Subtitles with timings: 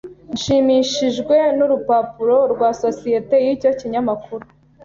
[0.33, 4.45] Nshimishijwe nurupapuro rwa societe yicyo kinyamakuru.